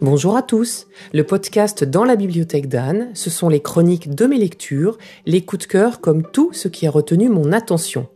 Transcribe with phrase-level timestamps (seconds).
[0.00, 0.86] Bonjour à tous.
[1.12, 5.66] Le podcast Dans la bibliothèque d'Anne, ce sont les chroniques de mes lectures, les coups
[5.66, 8.06] de cœur comme tout ce qui a retenu mon attention.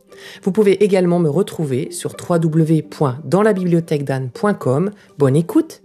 [0.43, 4.91] Vous pouvez également me retrouver sur www.danslabibliothèquedanne.com.
[5.19, 5.83] Bonne écoute.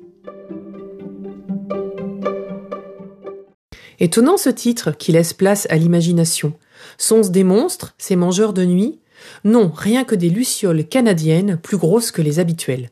[3.99, 6.53] Étonnant ce titre qui laisse place à l'imagination.
[6.97, 9.01] Sont-ce des monstres, ces mangeurs de nuit?
[9.43, 12.89] Non, rien que des lucioles canadiennes plus grosses que les habituelles.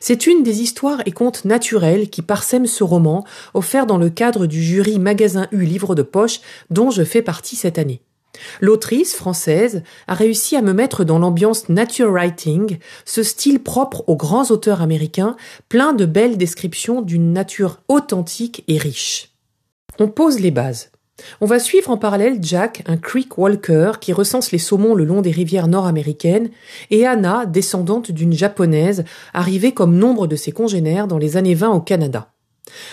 [0.00, 3.24] C'est une des histoires et contes naturels qui parsèment ce roman,
[3.54, 7.56] offert dans le cadre du jury Magasin U Livre de Poche, dont je fais partie
[7.56, 8.00] cette année.
[8.60, 14.16] L'autrice française a réussi à me mettre dans l'ambiance nature writing, ce style propre aux
[14.16, 15.36] grands auteurs américains,
[15.68, 19.32] plein de belles descriptions d'une nature authentique et riche.
[19.98, 20.90] On pose les bases.
[21.40, 25.20] On va suivre en parallèle Jack, un creek walker qui recense les saumons le long
[25.20, 26.50] des rivières nord-américaines,
[26.90, 29.04] et Anna, descendante d'une japonaise,
[29.34, 32.32] arrivée comme nombre de ses congénères dans les années 20 au Canada.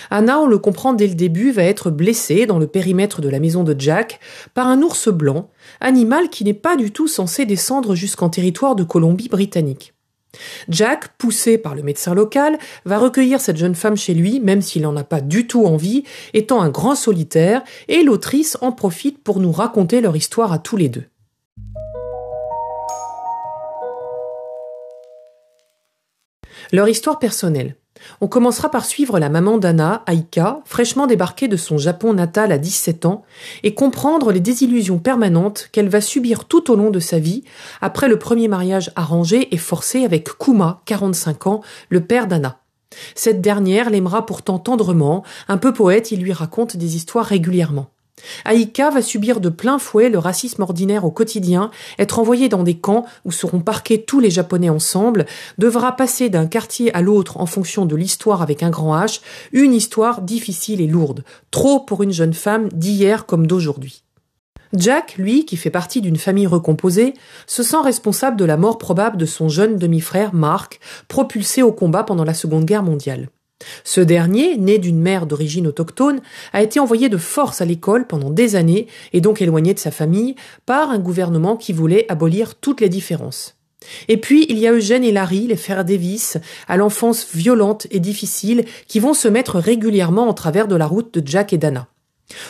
[0.10, 3.40] Anna, on le comprend dès le début, va être blessée dans le périmètre de la
[3.40, 4.20] maison de Jack
[4.54, 5.50] par un ours blanc,
[5.82, 9.95] animal qui n'est pas du tout censé descendre jusqu'en territoire de Colombie-Britannique.
[10.70, 14.84] Jack, poussé par le médecin local, va recueillir cette jeune femme chez lui, même s'il
[14.84, 19.40] n'en a pas du tout envie, étant un grand solitaire, et l'autrice en profite pour
[19.40, 21.06] nous raconter leur histoire à tous les deux.
[26.72, 27.76] Leur histoire personnelle.
[28.22, 32.58] On commencera par suivre la maman d'Anna, Aika, fraîchement débarquée de son Japon natal à
[32.58, 33.24] 17 ans,
[33.64, 37.44] et comprendre les désillusions permanentes qu'elle va subir tout au long de sa vie,
[37.82, 42.60] après le premier mariage arrangé et forcé avec Kuma, 45 ans, le père d'Anna.
[43.16, 47.88] Cette dernière l'aimera pourtant tendrement, un peu poète, il lui raconte des histoires régulièrement.
[48.46, 52.78] Aïka va subir de plein fouet le racisme ordinaire au quotidien, être envoyée dans des
[52.78, 55.26] camps où seront parqués tous les Japonais ensemble,
[55.58, 59.74] devra passer d'un quartier à l'autre en fonction de l'histoire avec un grand H, une
[59.74, 64.04] histoire difficile et lourde, trop pour une jeune femme d'hier comme d'aujourd'hui.
[64.74, 67.14] Jack, lui, qui fait partie d'une famille recomposée,
[67.48, 72.04] se sent responsable de la mort probable de son jeune demi-frère Mark, propulsé au combat
[72.04, 73.30] pendant la Seconde Guerre mondiale.
[73.84, 76.22] Ce dernier, né d'une mère d'origine autochtone,
[76.54, 79.92] a été envoyé de force à l'école pendant des années et donc éloigné de sa
[79.92, 80.36] famille
[80.66, 83.56] par un gouvernement qui voulait abolir toutes les différences.
[84.08, 88.00] Et puis, il y a Eugène et Larry, les frères Davis, à l'enfance violente et
[88.00, 91.88] difficile, qui vont se mettre régulièrement en travers de la route de Jack et Dana.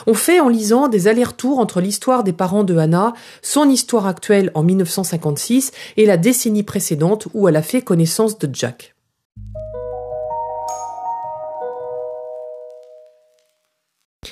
[0.08, 4.50] On fait en lisant des allers-retours entre l'histoire des parents de Hannah, son histoire actuelle
[4.54, 8.95] en 1956 et la décennie précédente où elle a fait connaissance de Jack.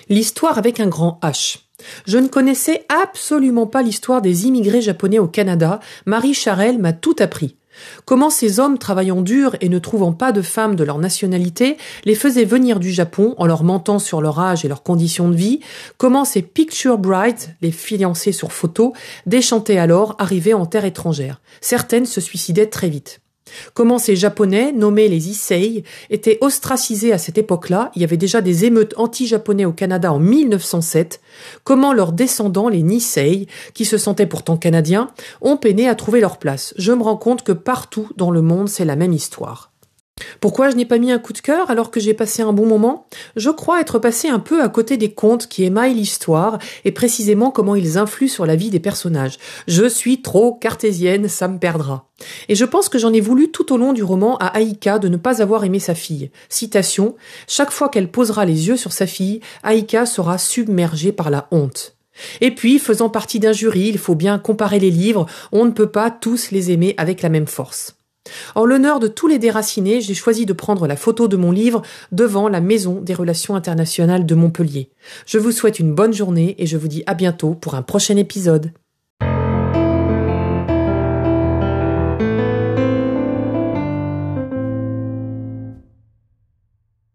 [0.10, 1.60] L'histoire avec un grand H.
[2.06, 5.80] Je ne connaissais absolument pas l'histoire des immigrés japonais au Canada.
[6.06, 7.56] Marie Charelle m'a tout appris.
[8.06, 12.14] Comment ces hommes travaillant dur et ne trouvant pas de femmes de leur nationalité les
[12.16, 15.60] faisaient venir du Japon en leur mentant sur leur âge et leurs conditions de vie,
[15.98, 18.94] comment ces picture brides, les fiancées sur photo,
[19.26, 21.42] déchantaient alors arrivés en terre étrangère?
[21.62, 23.23] Certaines se suicidaient très vite.
[23.74, 28.42] Comment ces Japonais, nommés les Issei, étaient ostracisés à cette époque-là, il y avait déjà
[28.42, 31.22] des émeutes anti-japonais au Canada en 1907,
[31.64, 35.10] comment leurs descendants, les Nisei, qui se sentaient pourtant canadiens,
[35.42, 36.74] ont peiné à trouver leur place?
[36.78, 39.73] Je me rends compte que partout dans le monde c'est la même histoire.
[40.40, 42.66] Pourquoi je n'ai pas mis un coup de cœur alors que j'ai passé un bon
[42.66, 43.08] moment?
[43.36, 47.52] Je crois être passé un peu à côté des contes qui émaillent l'histoire et précisément
[47.52, 49.38] comment ils influent sur la vie des personnages.
[49.68, 52.10] Je suis trop cartésienne, ça me perdra.
[52.50, 55.08] Et je pense que j'en ai voulu tout au long du roman à Aïka de
[55.08, 56.32] ne pas avoir aimé sa fille.
[56.50, 57.16] Citation
[57.48, 61.96] Chaque fois qu'elle posera les yeux sur sa fille, Aïka sera submergée par la honte.
[62.42, 65.90] Et puis, faisant partie d'un jury, il faut bien comparer les livres, on ne peut
[65.90, 67.96] pas tous les aimer avec la même force.
[68.56, 71.82] En l'honneur de tous les déracinés, j'ai choisi de prendre la photo de mon livre
[72.12, 74.90] devant la Maison des Relations internationales de Montpellier.
[75.26, 78.18] Je vous souhaite une bonne journée et je vous dis à bientôt pour un prochain
[78.18, 78.72] épisode.